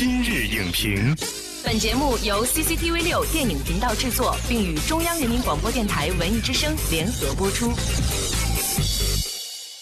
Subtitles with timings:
[0.00, 1.14] 今日影评，
[1.62, 7.70] 本节目由 CCTV 六电影频道制作，并与中央人民广播电台文艺之声联合播出。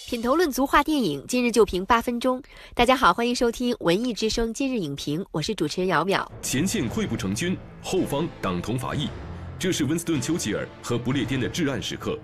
[0.08, 2.42] 品头论足话电影，今日就评八分钟。
[2.74, 6.26] 大家好，欢迎收听文艺之声今日影评，我是主持人姚淼。
[6.42, 9.08] 前线溃不成军，后方党同伐异，
[9.56, 12.18] 这是温斯顿·丘吉尔和不列颠的至暗时刻。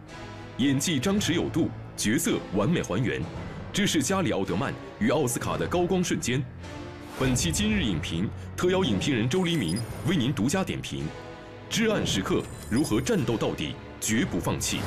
[0.57, 3.23] 演技张弛有度，角色完美还原，
[3.73, 6.45] 这是加里·奥德曼与奥斯卡的高光瞬间。
[7.17, 11.05] 本期今日影评特邀影评人周黎明为您独家点评：
[11.71, 14.80] 至暗时刻如何战斗到底，绝不放弃。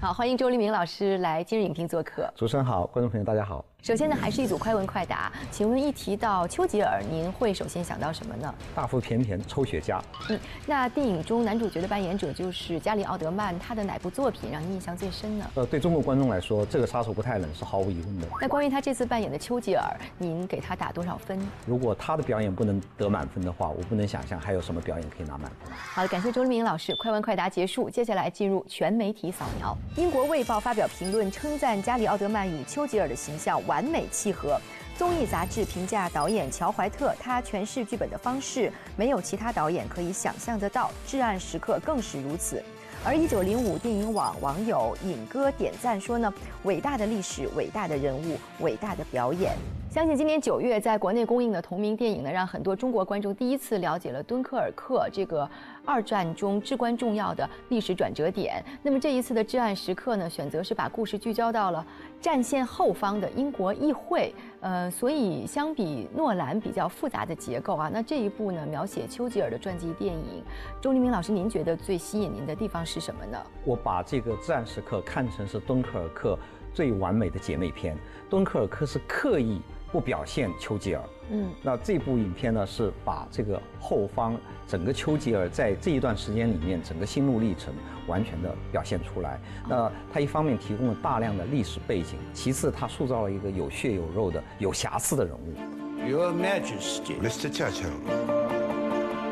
[0.00, 2.32] 好，欢迎周黎明老师来今日影评做客。
[2.36, 3.64] 主持人好，观众朋友大家好。
[3.84, 5.30] 首先呢，还是一组快问快答。
[5.50, 8.54] 请问一提到丘吉尔，您会首先想到什么呢？
[8.74, 10.00] 大腹便便抽雪茄。
[10.30, 15.50] 嗯，那电影中男主角的扮演者就是加里奥德曼，他的哪部作品让您印象最深呢？
[15.56, 18.26] 呃，对中国观众来说，这个杀手不太冷是毫无疑问的。
[18.40, 19.84] 那关于他这次扮演的丘吉尔，
[20.16, 21.38] 您给他打多少分？
[21.66, 25.70] 如果他的表演不能得满分的话，我不能想象还有什么表演可以拿满分。
[25.74, 26.96] 好的，感谢周黎明老师。
[26.96, 29.76] 快问快答结束，接下来进入全媒体扫描。
[29.94, 34.60] 英国卫报发表评论称赞加里奥德曼与丘吉尔的形象完完美契合。
[34.96, 42.62] 综艺杂志评价导演乔怀特，他诠释剧本的方式没有其他导演可以想象得到，至暗时刻更是如此。
[43.04, 49.56] 而一九零五电影网网友尹哥点赞说呢：伟大的历史，伟大的人物，伟大的表演。
[49.94, 55.48] 相信今年九月在国内公映的同名电影呢，让很多中国观众第一次了解了敦刻尔克这个
[55.84, 58.60] 二战中至关重要的历史转折点。
[58.82, 61.86] 那么这一次的至暗时刻呢，选择是把故事聚焦到了
[62.20, 64.34] 战线后方的英国议会。
[64.62, 70.42] 呃，所以相比诺兰比较复杂的结构啊，那这一部呢，描写丘吉尔的传记电影，
[70.80, 73.38] 周黎明老师，您觉得最吸引您的地方是什么呢？
[73.64, 76.36] 我把这个至暗时刻看成是敦刻尔克
[76.72, 77.96] 最完美的姐妹篇。
[78.28, 79.62] 敦刻尔克是刻意。
[79.94, 87.72] 不表现丘吉尔，嗯，那这部影片呢是把这个后方整个丘吉尔在这一段时间里面整个心路历程
[88.08, 89.38] 完全的表现出来。
[89.68, 96.08] 那他一方面提供了大量的历史背景，其次他塑造了一个有血有肉的有瑕疵的人物。
[96.08, 97.48] Your Majesty, Mr.
[97.48, 98.33] Churchill.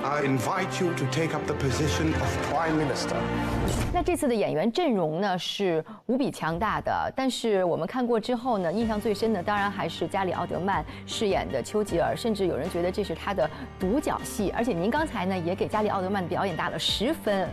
[0.04, 3.14] I invite you to take up the position of Prime Minister。
[3.94, 13.48] 那这次的演员阵容呢是无比强大的，但是我们看过之后呢，印象最深的当然还是加里奥德曼饰演的丘吉尔，甚至有人觉得这是他的
[13.78, 14.52] 独角戏。
[14.56, 17.48] 而且您刚才呢也给加里奥德曼的表演打了十分，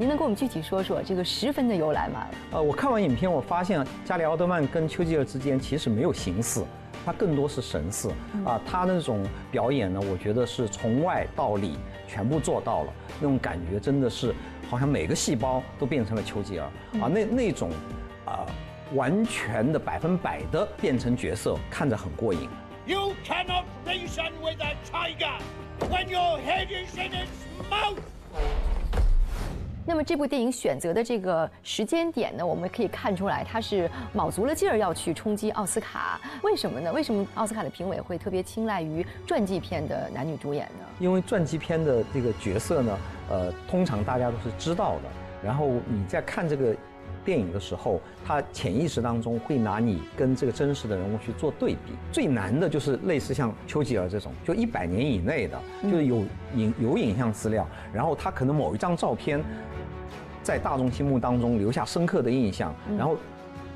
[0.00, 2.26] 您能给我们具体说说这个十分的由来吗？
[2.52, 6.64] 呃，我看完影片，我发现加里奥德曼跟丘吉尔之间其实没有形似。
[7.04, 8.08] 他更多是神似
[8.42, 11.76] 啊，他那种表演呢，我觉得是从外到里
[12.08, 14.34] 全部做到了，那种感觉真的是
[14.70, 16.64] 好像每个细胞都变成了丘吉尔
[16.98, 17.68] 啊，那那种
[18.24, 18.46] 啊
[18.94, 22.48] 完全的百分百的变成角色，看着很过瘾。
[22.86, 25.38] You cannot reason with a tiger
[25.90, 27.98] when your head is in its mouth.
[29.90, 36.20] 那么这部电影选择的这个时间点呢，我们可以看出来，它是卯足了劲儿要去冲击奥斯卡。
[36.44, 36.92] 为什么呢？
[36.92, 40.86] 为什么奥斯卡的评委会特别青睐于传记片的男女主演呢？
[41.00, 42.98] 因为传记片的这个角色呢，
[43.30, 45.08] 呃，通常大家都是知道的。
[45.44, 46.72] 然后你在看这个
[47.24, 51.94] 电影的时候，他潜意识当中会拿你跟这个真实的人物去做对比。
[52.12, 56.22] 最难的就是类似像丘吉尔这种，就一百年以内的，就是有
[56.54, 59.42] 影有影像资料，然后他可能某一张照片。
[60.50, 63.16] 在大众心目当中留下深刻的印象，然后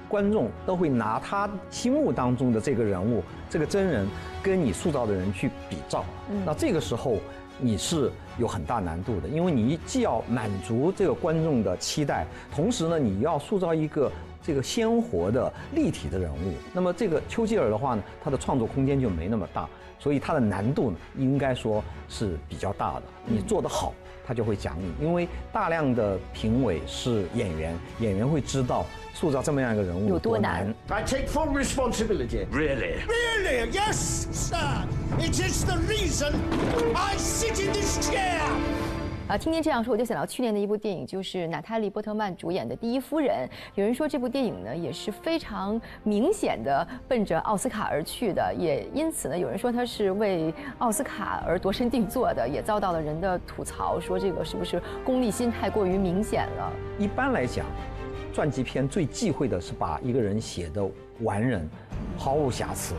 [0.09, 4.09] 观众都会拿他心目当中的这个人物、这个真人，
[4.43, 6.05] 跟你塑造的人去比照。
[6.45, 7.19] 那这个时候
[7.61, 14.11] 你是有很大难度的，因为你既要满足这个观众的期待，同时呢，你要塑造一个
[14.45, 16.55] 这个鲜活的立体的人物。
[16.73, 19.69] 那么这个丘吉尔的话呢，他的创作空间就没那么大，
[19.99, 23.03] 所以他的难度呢，应该说是比较大的。
[23.25, 23.93] 你做得好。
[24.27, 30.75] 他就会奖你，因为大量的评委是演员，演员会知道塑造这么样一个人物有多难。
[30.89, 32.47] I take full responsibility.
[32.51, 33.01] Really?
[33.07, 33.71] Really?
[33.71, 34.57] Yes, sir.
[35.19, 36.33] It is the reason
[36.95, 38.41] I sit in this chair.
[39.27, 43.49] 啊，听您这样说，我就想到去年的一部电影，就是娜塔莉·波特曼主演的《第一夫人》。
[43.75, 56.71] 有人说这部电影呢也是非常明显的奔着奥斯卡而去的，也因此呢，有人说它是为奥斯卡而度身定做的，也遭到了人的吐槽，说这个是不是功利心太过于明显了？
[56.99, 57.65] 一般来讲，
[58.31, 60.87] 传记片最忌讳的是把一个人写的
[61.23, 61.67] 完人，
[62.19, 62.95] 毫无瑕疵。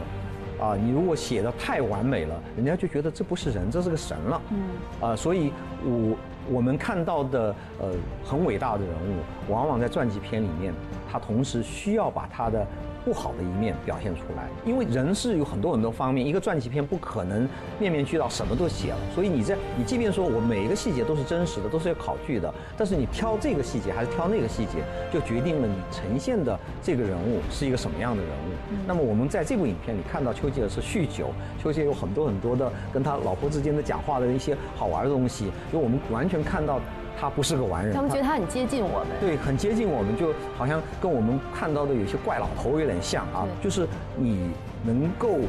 [0.60, 4.42] 啊，你如果写的太完美了，人家就觉得这不是人，这是个神了。
[4.52, 5.52] 嗯，啊，所以
[5.84, 6.18] 我
[6.56, 7.92] 我们看到的呃
[8.24, 10.74] 很伟大的人物，往往在传记片里面，
[11.12, 12.66] 他同时需要把他的
[13.06, 14.50] 不好的一面表现出来。
[14.66, 17.48] 因为人是有很多很多方面，一个传记片不可能
[17.80, 18.98] 面面俱到，什么都写了。
[19.14, 28.76] 所以你在你即便说我每一个细节都是真实的，都是要考据的，但是你挑这个细节还是挑那个细节，就决定了你呈现的这个人物是一个什么样的人物。
[28.88, 31.28] 那么我们在这部影片里看到丘吉尔是酗酒，
[31.62, 36.80] 丘吉尔有很多很多的跟他老婆之间的讲话的一些好玩的东西，就我们完全看到。
[37.20, 43.48] 他不是个完人，他们觉得他很接近我们，对，很接近我们，就好像跟我们看到的有些怪老头有点像啊。
[43.64, 44.52] 就是你
[44.84, 45.40] 能够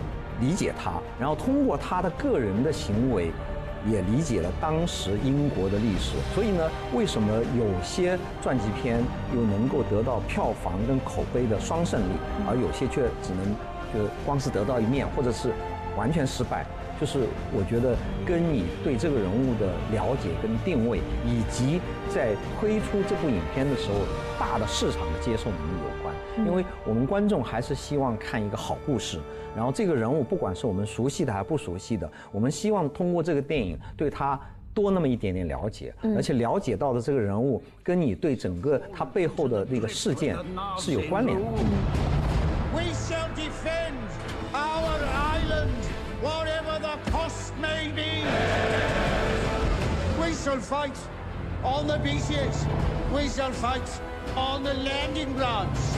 [0.40, 3.30] 理解他，然后通过他的个人的行为，
[3.86, 6.16] 也理解了当时英国的历史。
[6.34, 8.98] 所以呢，为什么有些传记片
[9.34, 12.12] 又能够得到票房跟口碑的双胜利，
[12.48, 13.44] 而有些却只能
[13.92, 15.50] 就光是得到一面，或者是
[15.96, 16.64] 完全失败？
[17.00, 17.20] 就是
[17.52, 17.94] 我觉得
[18.24, 23.98] 跟你对这个人物的了解跟定位，以及在推出这部影片的时候，
[24.38, 26.14] 大的市场的接受能力有关。
[26.46, 29.18] 因为我们观众还是希望看一个好故事，
[29.54, 34.38] 然后这个人物不管是我们熟悉的还是不熟悉的，我们希望通过这个电影对他
[34.74, 40.36] 多那么一点点了解，而且了解到的这个人物跟你对整个他背后的那个事件
[40.78, 41.44] 是有关联的。
[46.20, 48.24] Whatever the cost may be.
[50.20, 50.96] We shall fight
[51.62, 52.64] on the beaches.
[53.12, 53.88] We shall fight
[54.36, 55.96] on the landing grounds.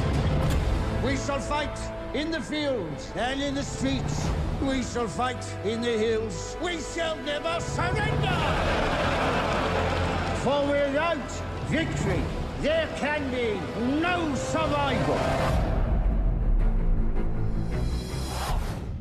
[1.05, 1.79] We shall fight
[2.15, 4.29] in the fields and in the streets.
[4.63, 6.57] We shall fight in the hills.
[6.63, 8.39] We shall never surrender.
[10.43, 11.31] For without
[11.69, 12.23] victory,
[12.61, 13.61] there can be
[14.01, 15.38] no survival.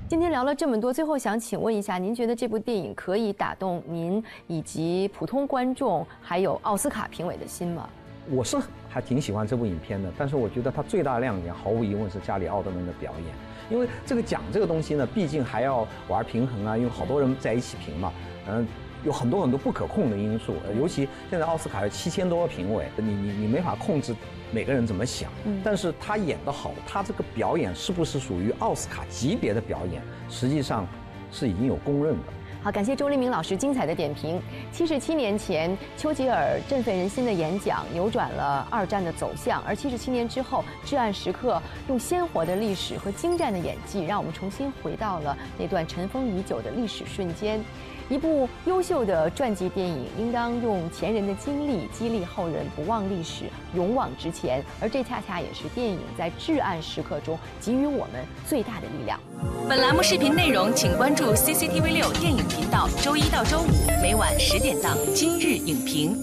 [0.09, 7.89] 今天聊了这么多，最后想请问一下，您觉得这部电影可以打动您以及普通观众，还有奥斯卡评委的心吗？
[8.29, 8.57] 我是
[8.87, 13.35] 还挺喜欢这部影片的，但是我觉得它最大的亮点，毫无疑问是加里奥德曼的表演，
[13.69, 18.13] 因为这个奖这个东西呢，毕竟还要玩平衡啊，因为好多人在一起评嘛，
[18.47, 18.65] 嗯。
[19.03, 24.15] 有很多很多不可控的因素，尤其现在奥斯卡有七千多个评委，你你你没法控制
[24.51, 25.29] 每个人怎么想。
[25.63, 30.85] 但是他演得好，他这个表演是不是属于奥斯卡级别的表演，实际上
[31.31, 32.23] 是已经有公认的。
[32.63, 34.41] 好，感谢周黎明老师精彩的点评。
[34.73, 47.61] 七十七年前，丘吉尔振奋人心的演讲扭转了二战的走向，而七十七年之后，至暗时刻用鲜活的历史和精湛的演技，让我们重新回到了那段尘封已久的历史瞬间。
[48.09, 53.45] 一部优秀的传记电影，应当用前人的经历激励后人不忘历史、
[53.75, 59.19] 勇往直前，而这恰恰也是电影在至暗时刻中给予我们最大的力量。
[59.67, 66.15] 本栏目视频内容，请关注 CCTV 六电影频道，周一到周五每晚十点档《今日影评》。